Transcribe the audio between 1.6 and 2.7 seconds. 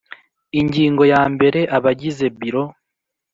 Abagize Biro